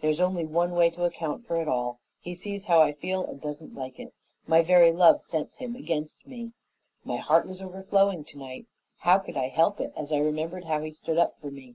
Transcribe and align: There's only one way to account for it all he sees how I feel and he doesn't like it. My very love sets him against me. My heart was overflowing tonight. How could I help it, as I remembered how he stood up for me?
There's 0.00 0.20
only 0.20 0.44
one 0.46 0.70
way 0.76 0.90
to 0.90 1.02
account 1.02 1.44
for 1.44 1.60
it 1.60 1.66
all 1.66 1.98
he 2.20 2.36
sees 2.36 2.66
how 2.66 2.82
I 2.82 2.92
feel 2.92 3.24
and 3.24 3.40
he 3.42 3.42
doesn't 3.42 3.74
like 3.74 3.98
it. 3.98 4.14
My 4.46 4.62
very 4.62 4.92
love 4.92 5.20
sets 5.20 5.56
him 5.56 5.74
against 5.74 6.24
me. 6.24 6.52
My 7.04 7.16
heart 7.16 7.48
was 7.48 7.60
overflowing 7.60 8.22
tonight. 8.22 8.66
How 8.98 9.18
could 9.18 9.36
I 9.36 9.48
help 9.48 9.80
it, 9.80 9.92
as 9.96 10.12
I 10.12 10.18
remembered 10.18 10.66
how 10.66 10.82
he 10.82 10.92
stood 10.92 11.18
up 11.18 11.36
for 11.36 11.50
me? 11.50 11.74